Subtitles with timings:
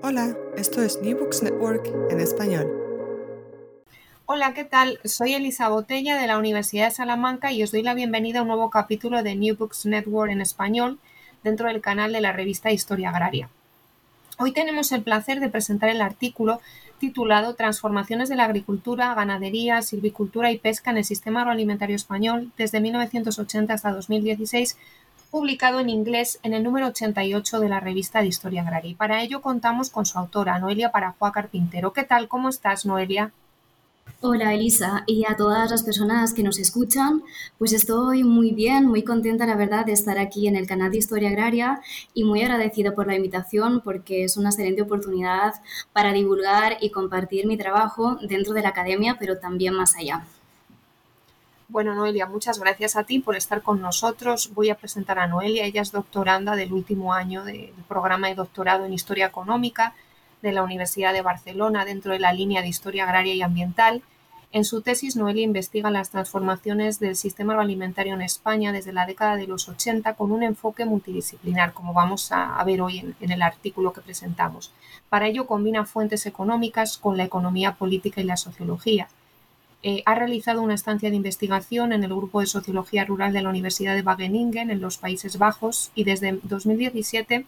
[0.00, 2.70] Hola, esto es New Books Network en español.
[4.26, 5.00] Hola, ¿qué tal?
[5.04, 8.48] Soy Elisa Botella de la Universidad de Salamanca y os doy la bienvenida a un
[8.48, 11.00] nuevo capítulo de New Books Network en español
[11.42, 13.50] dentro del canal de la revista Historia Agraria.
[14.38, 16.60] Hoy tenemos el placer de presentar el artículo
[17.00, 22.80] titulado Transformaciones de la agricultura, ganadería, silvicultura y pesca en el sistema agroalimentario español desde
[22.80, 24.76] 1980 hasta 2016
[25.30, 28.90] publicado en inglés en el número 88 de la revista de Historia Agraria.
[28.90, 31.92] Y para ello contamos con su autora, Noelia Parajua Carpintero.
[31.92, 32.28] ¿Qué tal?
[32.28, 33.32] ¿Cómo estás, Noelia?
[34.20, 37.22] Hola Elisa y a todas las personas que nos escuchan,
[37.58, 40.98] pues estoy muy bien, muy contenta la verdad de estar aquí en el canal de
[40.98, 41.80] Historia Agraria
[42.14, 45.54] y muy agradecida por la invitación porque es una excelente oportunidad
[45.92, 50.26] para divulgar y compartir mi trabajo dentro de la academia, pero también más allá.
[51.70, 54.54] Bueno, Noelia, muchas gracias a ti por estar con nosotros.
[54.54, 55.66] Voy a presentar a Noelia.
[55.66, 59.92] Ella es doctoranda del último año del programa de doctorado en Historia Económica
[60.40, 64.02] de la Universidad de Barcelona dentro de la línea de Historia Agraria y Ambiental.
[64.50, 69.36] En su tesis, Noelia investiga las transformaciones del sistema agroalimentario en España desde la década
[69.36, 73.42] de los 80 con un enfoque multidisciplinar, como vamos a, ver hoy en, en el
[73.42, 74.72] artículo que presentamos.
[75.10, 79.08] Para ello combina fuentes económicas con la economía política y la sociología
[79.82, 83.48] eh, ha realizado una estancia de investigación en el Grupo de Sociología Rural de la
[83.48, 87.46] Universidad de Wageningen en los Países Bajos y desde 2017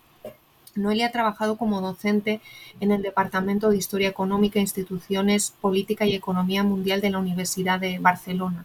[0.77, 2.41] Noelia ha trabajado como docente
[2.79, 7.99] en el Departamento de Historia Económica, Instituciones, Política y Economía Mundial de la Universidad de
[7.99, 8.65] Barcelona,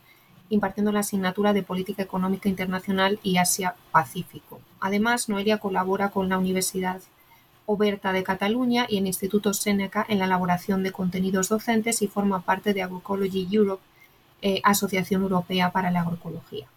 [0.50, 4.62] impartiendo la asignatura de Política Económica Internacional y Asia-Pacífico.
[4.80, 7.02] Además, Noelia colabora con la Universidad
[7.66, 12.42] Oberta de Cataluña y el Instituto Seneca en la elaboración de contenidos docentes y forma
[12.42, 13.84] parte de Agroecology Europe,
[14.42, 16.68] eh, Asociación Europea para la Agroecología.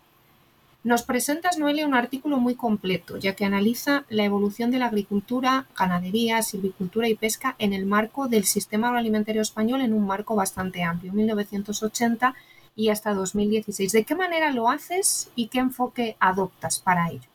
[0.84, 5.66] Nos presentas, Noelia, un artículo muy completo, ya que analiza la evolución de la agricultura,
[5.76, 10.84] ganadería, silvicultura y pesca en el marco del sistema agroalimentario español en un marco bastante
[10.84, 12.34] amplio, 1980
[12.76, 13.90] y hasta 2016.
[13.90, 17.28] ¿De qué manera lo haces y qué enfoque adoptas para ello?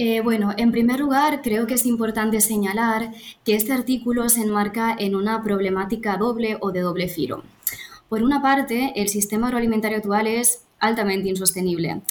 [0.00, 3.10] Eh, bueno, en primer lugar, creo que es importante señalar
[3.44, 7.42] que este artículo se enmarca en una problemática doble o de doble filo.
[8.08, 12.02] Por una parte, el sistema agroalimentario actual es altamente insostenible.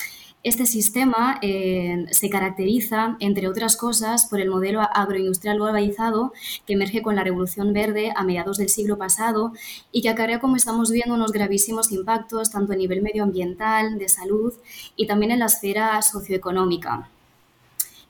[0.44, 6.34] Este sistema eh, se caracteriza, entre otras cosas, por el modelo agroindustrial globalizado
[6.66, 9.54] que emerge con la Revolución Verde a mediados del siglo pasado
[9.94, 14.54] y que acarrea, como estamos viendo, unos gravísimos impactos tanto a nivel medioambiental, de salud
[14.98, 17.12] y también en la esfera socioeconómica.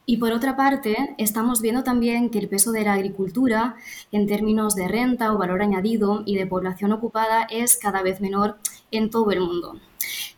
[0.10, 3.76] Y por otra parte, estamos viendo también que el peso de la agricultura
[4.14, 8.58] en términos de renta o valor añadido y de población ocupada es cada vez menor
[8.90, 9.82] en todo el mundo.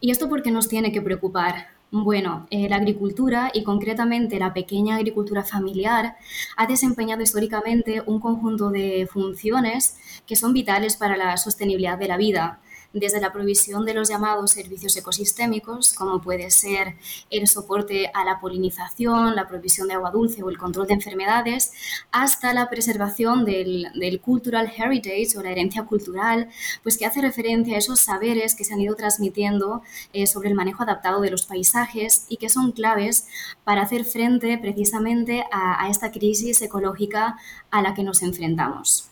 [0.02, 1.68] ¿Y esto por qué nos tiene que preocupar?
[1.92, 6.16] Bueno, eh, la agricultura y concretamente la pequeña agricultura familiar
[6.58, 12.18] ha desempeñado históricamente un conjunto de funciones que son vitales para la sostenibilidad de la
[12.18, 12.60] vida,
[12.94, 16.96] desde la provisión de los llamados servicios ecosistémicos, como puede ser
[17.30, 21.72] el soporte a la polinización, la provisión de agua dulce o el control de enfermedades,
[22.12, 23.90] hasta la preservación del,
[24.24, 26.50] cultural heritage o la herencia cultural,
[26.84, 29.82] pues que hace referencia a esos saberes que se han ido transmitiendo
[30.14, 33.28] eh, sobre el manejo adaptado de los paisajes y que son claves
[33.64, 37.38] para hacer frente precisamente a esta crisis ecológica
[37.72, 39.10] a la que nos enfrentamos.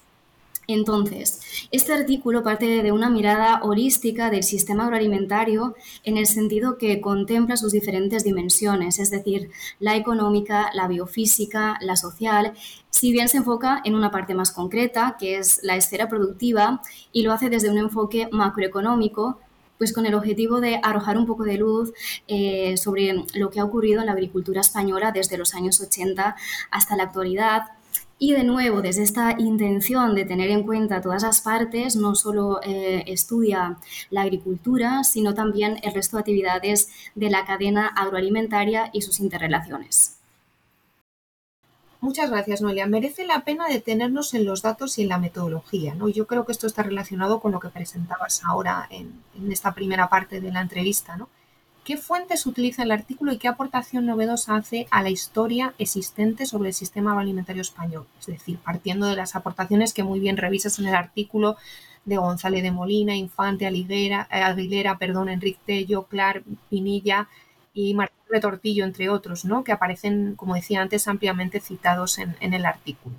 [0.69, 1.39] Entonces,
[1.71, 7.55] este artículo parte de una mirada holística del sistema agroalimentario en el sentido que contempla
[7.55, 9.49] sus diferentes dimensiones, es decir,
[9.79, 12.53] la económica, la biofísica, la social,
[12.89, 16.81] si bien se enfoca en una parte más concreta, que es la esfera productiva,
[17.13, 19.39] y lo hace desde un enfoque macroeconómico,
[19.77, 21.93] pues con el objetivo de arrojar un poco de luz
[22.27, 26.35] eh, sobre lo que ha ocurrido en la agricultura española desde los años 80
[26.71, 27.76] hasta la actualidad.
[28.19, 32.59] Y de nuevo, desde esta intención de tener en cuenta todas las partes, no solo
[32.63, 33.77] eh, estudia
[34.09, 40.17] la agricultura, sino también el resto de actividades de la cadena agroalimentaria y sus interrelaciones.
[41.99, 42.85] Muchas gracias, Noelia.
[42.87, 45.95] Merece la pena detenernos en los datos y en la metodología.
[45.95, 46.09] ¿no?
[46.09, 50.39] Yo creo que esto está relacionado con lo que presentabas ahora en, esta primera parte
[50.39, 51.17] de la entrevista.
[51.17, 51.29] ¿no?
[51.87, 56.67] ¿Qué fuentes utiliza el artículo y qué aportación novedosa hace a la historia existente sobre
[56.67, 58.05] el sistema alimentario español?
[58.19, 61.55] Es decir, partiendo de las aportaciones que muy bien revisas en el artículo
[62.03, 67.29] de González de Molina, Infante, Aguilera, Aguilera perdón, Enrique Tello, Clar, Pinilla
[67.73, 69.63] y Martín Retortillo, entre otros, ¿no?
[69.63, 73.15] que aparecen, como decía antes, ampliamente citados en, el artículo.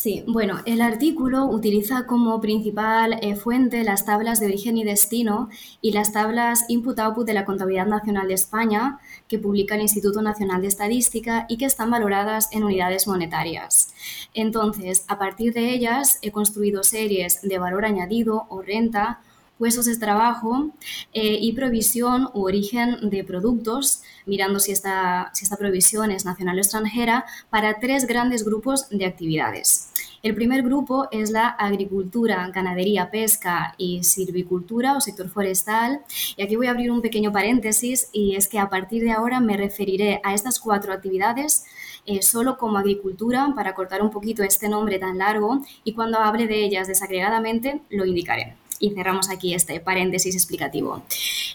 [0.00, 5.48] Sí, bueno, el artículo utiliza como principal eh, fuente las tablas de origen y destino
[5.80, 10.62] y las tablas input-output de la Contabilidad Nacional de España, que publica el Instituto Nacional
[10.62, 13.92] de Estadística y que están valoradas en unidades monetarias.
[14.34, 19.18] Entonces, a partir de ellas he construido series de valor añadido o renta,
[19.58, 20.70] puestos de trabajo
[21.12, 26.56] eh, y provisión u origen de productos, mirando si esta, si esta provisión es nacional
[26.56, 29.92] o extranjera, para tres grandes grupos de actividades.
[30.22, 36.00] El primer grupo es la agricultura, ganadería, pesca y silvicultura o sector forestal.
[36.36, 39.38] Y aquí voy a abrir un pequeño paréntesis y es que a partir de ahora
[39.38, 41.66] me referiré a estas cuatro actividades
[42.04, 46.48] eh, solo como agricultura para cortar un poquito este nombre tan largo y cuando hable
[46.48, 48.56] de ellas desagregadamente lo indicaré.
[48.80, 51.02] Y cerramos aquí este paréntesis explicativo.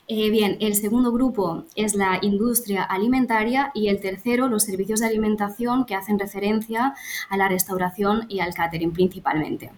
[0.07, 5.07] Eh, bien, el segundo grupo es la industria alimentaria y el tercero los servicios de
[5.07, 6.93] alimentación que hacen referencia
[7.29, 9.71] a la restauración y al catering principalmente.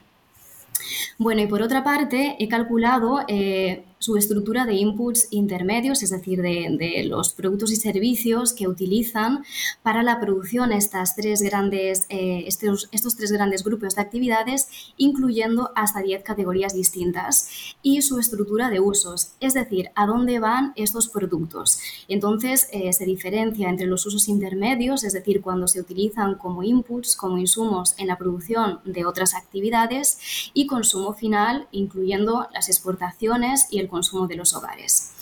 [1.17, 6.39] Bueno, y por otra parte, he calculado eh, su estructura de inputs intermedios, es decir,
[6.43, 9.43] de, los productos y servicios que utilizan
[9.81, 14.67] para la producción estas tres grandes, eh, estos, estos, tres grandes grupos de actividades,
[14.97, 20.73] incluyendo hasta 10 categorías distintas, y su estructura de usos, es decir, a dónde van
[20.75, 21.79] estos productos.
[22.07, 27.15] Entonces, eh, se diferencia entre los usos intermedios, es decir, cuando se utilizan como inputs,
[27.15, 30.19] como insumos en la producción de otras actividades,
[30.53, 35.13] y consumo final, incluyendo las exportaciones y el consumo de los hogares.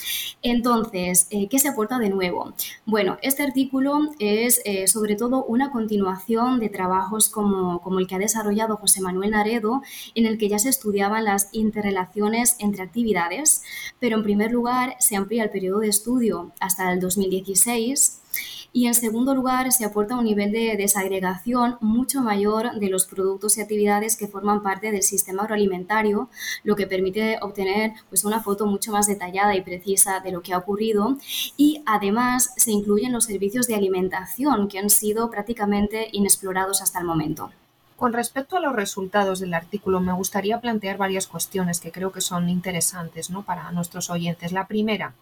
[0.42, 2.54] Entonces, eh, ¿qué se aporta de nuevo?
[2.86, 8.16] Bueno, este artículo es eh, sobre todo una continuación de trabajos como, como el que
[8.16, 9.84] ha desarrollado José Manuel Naredo,
[10.16, 13.62] en el que ya se estudiaban las interrelaciones entre actividades,
[14.00, 18.20] pero en primer lugar se amplía el periodo de estudio hasta el 2016
[18.76, 23.56] y en segundo lugar, se aporta un nivel de desagregación mucho mayor de los productos
[23.56, 26.28] y actividades que forman parte del sistema agroalimentario,
[26.64, 30.54] lo que permite obtener pues, una foto mucho más detallada y precisa de lo que
[30.54, 31.18] ha ocurrido.
[31.56, 37.06] Y además se incluyen los servicios de alimentación que han sido prácticamente inexplorados hasta el
[37.06, 37.52] momento.
[37.96, 42.22] Con respecto a los resultados del artículo, me gustaría plantear varias cuestiones que creo que
[42.22, 43.44] son interesantes ¿no?
[43.44, 44.52] para nuestros oyentes.
[44.52, 45.14] La primera,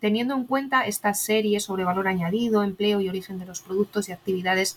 [0.00, 4.12] teniendo en cuenta esta serie sobre valor añadido, empleo y origen de los productos y
[4.12, 4.76] actividades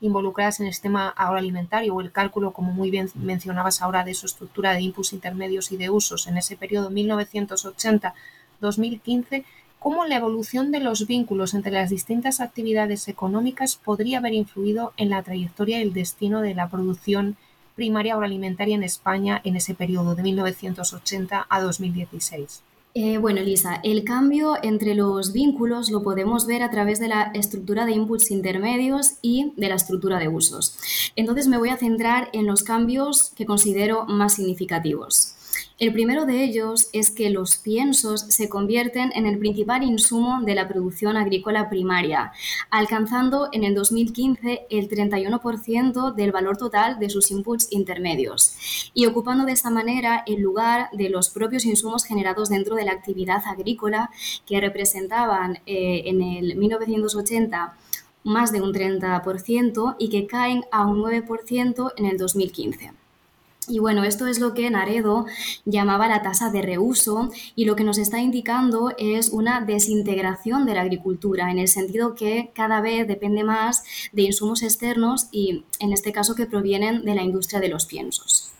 [0.00, 4.26] involucradas en el sistema agroalimentario o el cálculo, como muy bien mencionabas ahora, de su
[4.26, 9.44] estructura de inputs intermedios y de usos en ese periodo 1980-2015,
[9.78, 15.10] cómo la evolución de los vínculos entre las distintas actividades económicas podría haber influido en
[15.10, 17.36] la trayectoria y el destino de la producción
[17.74, 22.62] primaria agroalimentaria en España en ese periodo de 1980 a 2016.
[22.94, 27.30] Eh, bueno, Elisa, el cambio entre los vínculos lo podemos ver a través de la
[27.34, 30.76] estructura de inputs intermedios y de la estructura de usos.
[31.14, 35.37] Entonces me voy a centrar en los cambios que considero más significativos.
[35.78, 40.56] El primero de ellos es que los piensos se convierten en el principal insumo de
[40.56, 42.32] la producción agrícola primaria,
[42.68, 49.44] alcanzando en el 2015 el 31% del valor total de sus inputs intermedios y ocupando
[49.44, 54.10] de esta manera el lugar de los propios insumos generados dentro de la actividad agrícola
[54.46, 57.76] que representaban eh, en el 1980
[58.24, 62.90] más de un 30% y que caen a un 9% en el 2015.
[63.68, 65.26] Y bueno, esto es lo que Naredo
[65.66, 70.74] llamaba la tasa de reuso y lo que nos está indicando es una desintegración de
[70.74, 75.92] la agricultura, en el sentido que cada vez depende más de insumos externos y en
[75.92, 78.52] este caso que provienen de la industria de los piensos.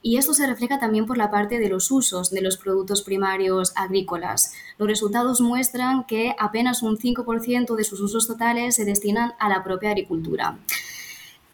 [0.00, 3.72] Y esto se refleja también por la parte de los usos de los productos primarios
[3.74, 4.52] agrícolas.
[4.78, 9.64] Los resultados muestran que apenas un 5% de sus usos totales se destinan a la
[9.64, 10.58] propia agricultura.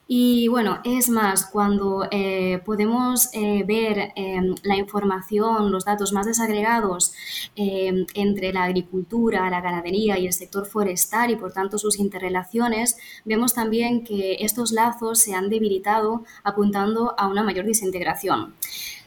[0.06, 6.26] Y bueno, es más, cuando eh, podemos eh, ver em, la información, los datos más
[6.26, 7.14] desagregados
[7.56, 12.98] em, entre la agricultura, la ganadería y el sector forestal y por tanto sus interrelaciones,
[13.24, 18.54] vemos también que estos lazos se han debilitado apuntando a una mayor desintegración.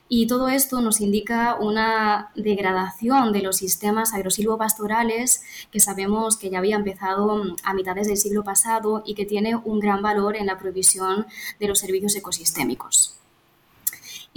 [0.09, 6.59] Y todo esto nos indica una degradación de los sistemas agrosilvopastorales que sabemos que ya
[6.59, 10.45] había empezado mm, a mitades del siglo pasado y que tiene un gran valor en
[10.45, 11.27] la provisión
[11.59, 13.17] de los servicios ecosistémicos.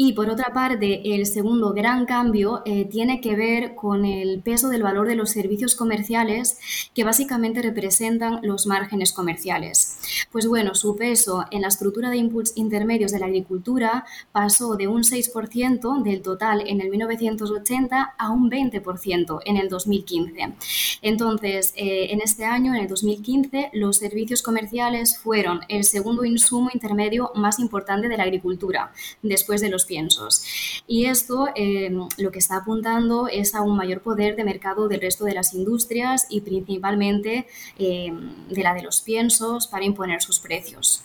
[0.02, 4.70] Y por otra parte, el segundo gran cambio eh, tiene que ver con el peso
[4.70, 6.58] del valor de los servicios comerciales
[6.94, 9.98] que básicamente representan los márgenes comerciales.
[10.32, 14.88] Pues bueno, su peso en la estructura de inputs intermedios de la agricultura pasó de
[14.88, 20.54] un 6% del total en el 1980 a un 20% en el 2015.
[21.02, 26.70] Entonces, eh, en este año, en el 2015, los servicios comerciales fueron el segundo insumo
[26.72, 30.44] intermedio más importante de la agricultura, después de los piensos.
[30.86, 35.00] Y esto eh, lo que está apuntando es a un mayor poder de mercado del
[35.00, 37.46] resto de las industrias y principalmente
[37.78, 38.12] eh,
[38.48, 41.02] de la de los piensos para imponer sus precios.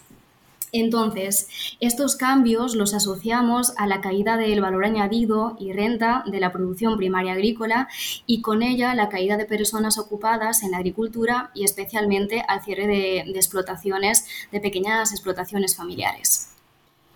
[0.71, 1.47] Entonces,
[1.79, 6.97] estos cambios los asociamos a la caída del valor añadido y renta de la producción
[6.97, 7.87] primaria agrícola
[8.25, 12.87] y con ella la caída de personas ocupadas en la agricultura y especialmente al cierre
[12.87, 16.54] de explotaciones, de pequeñas explotaciones familiares.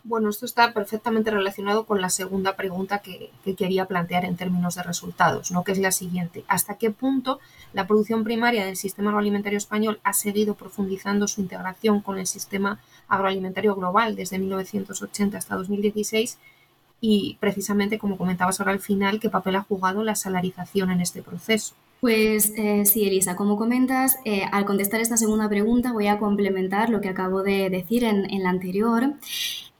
[0.03, 4.83] Bueno, esto está perfectamente relacionado con la segunda pregunta que, quería plantear en términos de
[4.83, 5.63] resultados, ¿no?
[5.63, 6.45] que es la siguiente.
[6.47, 7.39] ¿Hasta qué punto
[7.73, 12.79] la producción primaria del sistema agroalimentario español ha seguido profundizando su integración con el sistema
[13.07, 16.37] agroalimentario global desde 1980 hasta 2016?
[17.01, 21.21] Y precisamente, como comentabas ahora al final, ¿qué papel ha jugado la salarización en este
[21.21, 21.75] proceso?
[22.01, 26.89] Pues eh, sí, Elisa, como comentas, eh, al contestar esta segunda pregunta voy a complementar
[26.89, 29.15] lo que acabo de decir en, en la anterior.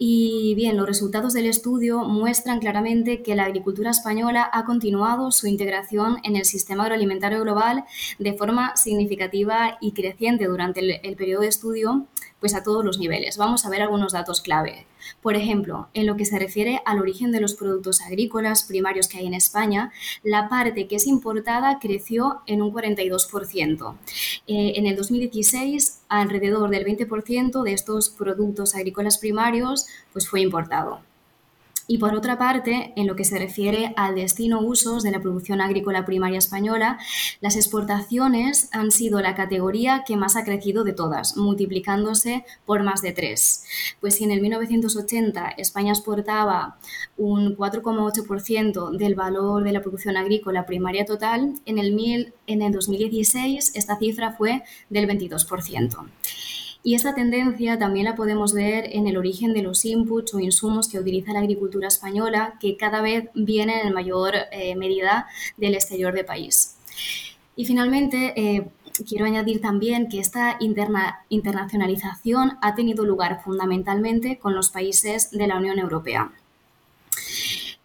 [0.02, 5.46] Y bien, los resultados del estudio muestran claramente que la agricultura española ha continuado su
[5.46, 7.84] integración en el sistema agroalimentario global
[8.18, 12.08] de forma significativa y creciente durante el, el periodo de estudio,
[12.40, 13.36] pues a todos los niveles.
[13.36, 14.88] Vamos a ver algunos datos clave.
[15.22, 19.18] Por ejemplo, en lo que se refiere al origen de los productos agrícolas primarios que
[19.18, 19.92] hay en España,
[20.24, 23.96] la parte que es importada creció en un 42%.
[24.48, 31.02] Eh, en el 2016, alrededor del 20% de estos productos agrícolas primarios pues fue importado.
[31.92, 35.60] Y por otra parte, en lo que se refiere al destino usos de la producción
[35.60, 37.00] agrícola primaria española,
[37.42, 43.02] las exportaciones han sido la categoría que más ha crecido de todas, multiplicándose por más
[43.02, 43.64] de tres.
[44.02, 46.78] Pues si en el 1980 España exportaba
[47.18, 53.72] un 4,8% del valor de la producción agrícola primaria total, en el, en el 2016
[53.74, 56.06] esta cifra fue del 22%.
[56.82, 60.88] Y esta tendencia también la podemos ver en el origen de los inputs o insumos
[60.88, 66.14] que utiliza la agricultura española, que cada vez vienen en mayor eh, medida del exterior
[66.14, 66.78] del país.
[67.58, 68.70] Y finalmente, eh,
[69.06, 75.48] quiero añadir también que esta interna, internacionalización ha tenido lugar fundamentalmente con los países de
[75.48, 76.32] la Unión Europea.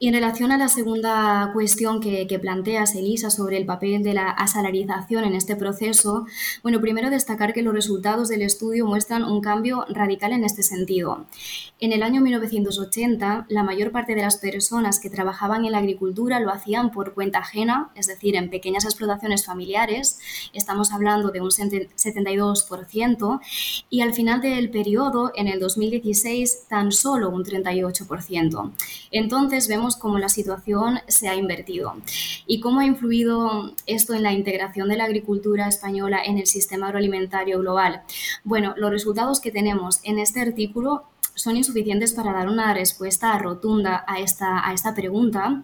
[0.04, 4.28] Y en relación a la segunda cuestión que, planteas, Elisa, sobre el papel de la
[4.28, 6.26] asalarización en este proceso,
[6.62, 11.24] bueno, primero destacar que los resultados del estudio muestran un cambio radical en este sentido.
[11.80, 16.38] En el año 1980, la mayor parte de las personas que trabajaban en la agricultura
[16.38, 20.18] lo hacían por cuenta ajena, es decir, en pequeñas explotaciones familiares,
[20.52, 23.40] estamos hablando de un 72%,
[23.88, 28.70] y al final del periodo, en el 2016, tan solo un 38%.
[29.10, 31.94] Entonces, vemos cómo la situación se ha invertido.
[32.46, 36.86] ¿Y cómo ha influido esto en la integración de la agricultura española en el sistema
[36.86, 38.02] agroalimentario global?
[38.44, 44.04] Bueno, los resultados que tenemos en este artículo son insuficientes para dar una respuesta rotunda
[44.06, 45.62] a esta, a esta pregunta.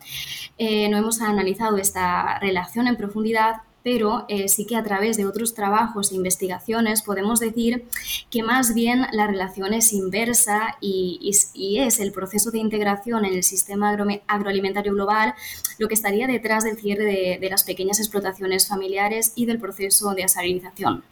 [0.58, 5.26] Eh, no hemos analizado esta relación en profundidad, pero eh, sí que a través de
[5.26, 7.87] otros trabajos e investigaciones podemos decir
[8.30, 11.30] que más bien la relación es inversa y,
[11.78, 13.96] es el proceso de integración en el sistema
[14.26, 15.34] agroalimentario global
[15.78, 17.04] lo que estaría detrás del cierre
[17.40, 21.02] de, las pequeñas explotaciones familiares y del proceso de asalinización.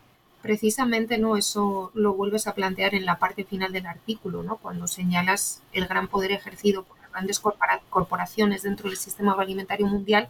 [0.43, 1.37] Precisamente, ¿no?
[1.37, 4.57] Eso lo vuelves a plantear en la parte final del artículo, ¿no?
[4.59, 10.29] Cuando señalas el gran poder ejercido por las grandes corporaciones dentro del sistema agroalimentario mundial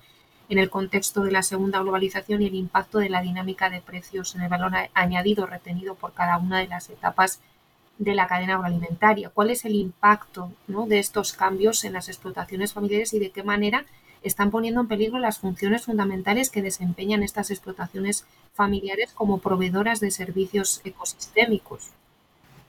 [0.49, 4.35] en el contexto de la segunda globalización y el impacto de la dinámica de precios
[4.35, 7.41] en el valor añadido retenido por cada una de las etapas
[7.99, 9.31] de la cadena agroalimentaria.
[9.31, 13.85] ¿Cuál es el impacto de estos cambios en las explotaciones familiares y de qué manera
[14.23, 18.25] están poniendo en peligro las funciones fundamentales que desempeñan estas explotaciones
[18.55, 21.91] familiares como proveedoras de servicios ecosistémicos?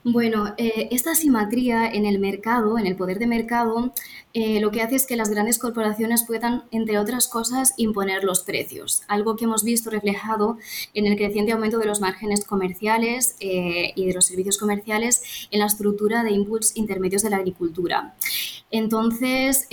[0.02, 3.92] Bueno, eh, esta asimetría en el mercado, en el poder de mercado,
[4.32, 8.40] eh, lo que hace es que las grandes corporaciones puedan, entre otras cosas, imponer los
[8.40, 10.56] precios, algo que hemos visto reflejado
[10.94, 15.60] en el creciente aumento de los márgenes comerciales eh, y de los servicios comerciales en
[15.60, 18.14] la estructura de inputs intermedios de la agricultura.
[18.72, 19.66] Entonces,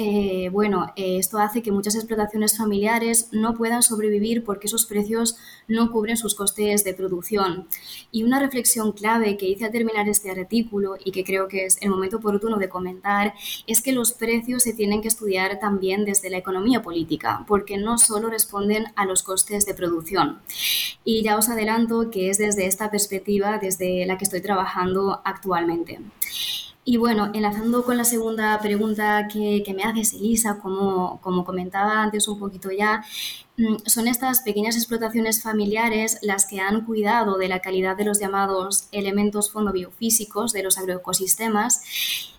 [0.51, 5.37] bueno, esto hace que muchas explotaciones familiares no puedan sobrevivir porque esos precios
[5.67, 7.67] no cubren sus costes de producción.
[8.11, 11.77] Y una reflexión clave que hice al terminar este artículo y que creo que es
[11.81, 13.33] el momento oportuno de comentar
[13.67, 17.97] es que los precios se tienen que estudiar también desde la economía política, porque no
[17.99, 20.39] solo responden a los costes de producción.
[21.03, 25.99] Y ya os adelanto que es desde esta perspectiva desde la que estoy trabajando actualmente.
[26.89, 32.29] Y bueno, enlazando con la segunda pregunta que, me haces, Elisa, como, como comentaba antes
[32.29, 33.03] un poquito ya,
[33.57, 38.21] mm, son estas pequeñas explotaciones familiares las que han cuidado de la calidad de los
[38.21, 41.81] llamados elementos fondobiofísicos de los agroecosistemas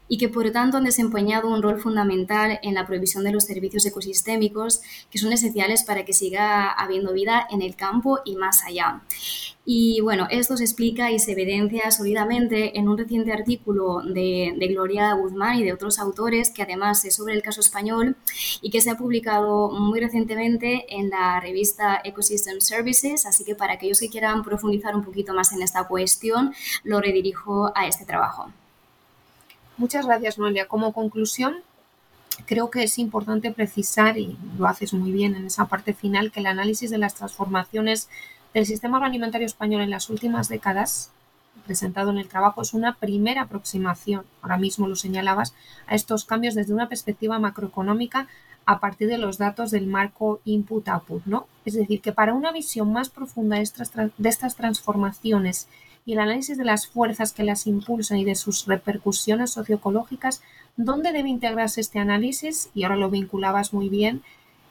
[0.09, 3.85] y que por tanto han desempeñado un rol fundamental en la provisión de los servicios
[3.87, 9.03] ecosistémicos que son esenciales para que siga habiendo vida en el campo y más allá.
[9.71, 15.13] Y bueno, esto se explica y se evidencia sólidamente en un reciente artículo de, Gloria
[15.13, 18.17] Guzmán y de otros autores, que además es sobre el caso español
[18.63, 23.27] y que se ha publicado muy recientemente en la revista Ecosystem Services.
[23.27, 27.71] Así que para aquellos que quieran profundizar un poquito más en esta cuestión, lo redirijo
[27.75, 28.51] a este trabajo.
[29.79, 30.67] Muchas gracias, Noelia.
[30.67, 31.59] Como conclusión,
[32.47, 36.41] creo que es importante precisar, y lo haces muy bien en esa parte final, que
[36.41, 38.09] el análisis de las transformaciones
[38.53, 41.13] del sistema agroalimentario español en las últimas décadas,
[41.65, 45.55] presentado en el trabajo, es una primera aproximación, ahora mismo lo señalabas,
[45.87, 48.27] a estos cambios desde una perspectiva macroeconómica
[48.69, 51.47] a partir de los datos del marco input-output, ¿no?
[51.65, 55.69] Es decir, que para una visión más profunda de estas transformaciones
[56.05, 60.43] y el análisis de las fuerzas que las impulsan y de sus repercusiones socioecológicas,
[60.77, 62.69] ¿dónde debe integrarse este análisis?
[62.75, 64.23] Y ahora lo vinculabas muy bien.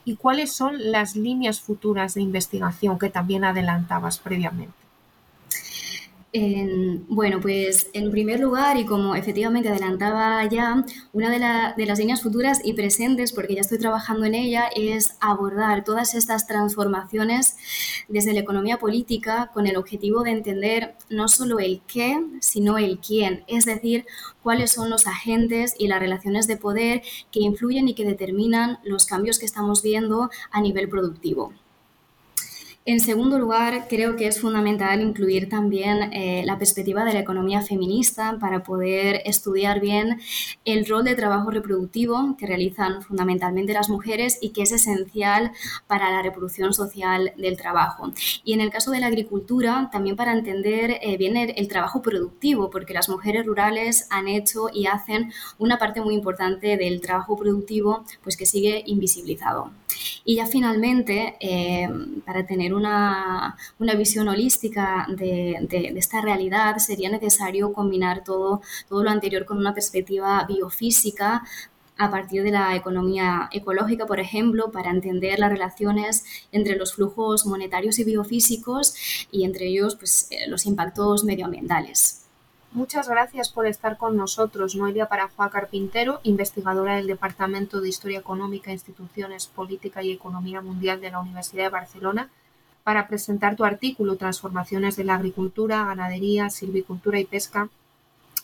[0.04, 4.87] ¿Y cuáles son las líneas futuras de investigación que también adelantabas previamente?
[6.32, 11.38] Bueno, pues en primer lugar, y como efectivamente adelantaba ya, una de,
[11.76, 16.14] de, las líneas futuras y presentes, porque ya estoy trabajando en ella, es abordar todas
[16.14, 17.56] estas transformaciones
[18.08, 22.98] desde la economía política con el objetivo de entender no solo el qué, sino el
[22.98, 24.04] quién, es decir,
[24.42, 29.06] cuáles son los agentes y las relaciones de poder que influyen y que determinan los
[29.06, 31.54] cambios que estamos viendo a nivel productivo.
[32.90, 37.60] En segundo lugar, creo que es fundamental incluir también eh, la perspectiva de la economía
[37.60, 40.18] feminista para poder estudiar bien
[40.64, 45.52] el rol de trabajo reproductivo que realizan fundamentalmente las mujeres y que es esencial
[45.86, 48.10] para la reproducción social del trabajo.
[48.42, 52.70] Y en el caso de la agricultura, también para entender eh, bien el, trabajo productivo,
[52.70, 58.06] porque las mujeres rurales han hecho y hacen una parte muy importante del trabajo productivo
[58.22, 59.72] pues que sigue invisibilizado.
[60.30, 61.88] Y ya finalmente, eh,
[62.26, 63.56] para tener una,
[63.96, 68.60] visión holística de, esta realidad, sería necesario combinar todo,
[68.90, 71.44] todo lo anterior con una perspectiva biofísica
[71.96, 77.46] a partir de la economía ecológica, por ejemplo, para entender las relaciones entre los flujos
[77.46, 78.94] monetarios y biofísicos
[79.32, 82.27] y entre ellos pues, eh, los impactos medioambientales.
[82.72, 88.70] Muchas gracias por estar con nosotros, Noelia Parafua Carpintero, investigadora del Departamento de Historia Económica,
[88.70, 92.28] Instituciones, Política y Economía Mundial de la Universidad de Barcelona,
[92.84, 97.70] para presentar tu artículo Transformaciones de la Agricultura, Ganadería, Silvicultura y Pesca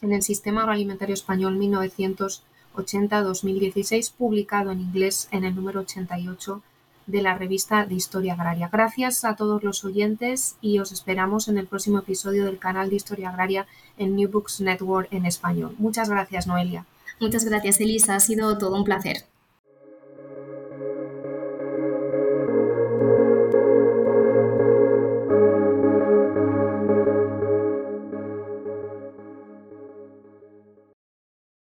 [0.00, 6.62] en el Sistema Agroalimentario Español 1980-2016, publicado en inglés en el número 88
[7.06, 8.68] de la revista de Historia Agraria.
[8.72, 12.96] Gracias a todos los oyentes y os esperamos en el próximo episodio del canal de
[12.96, 13.66] Historia Agraria
[13.98, 15.74] en New Books Network en español.
[15.78, 16.86] Muchas gracias, Noelia.
[17.20, 18.16] Muchas gracias, Elisa.
[18.16, 19.24] Ha sido todo un placer.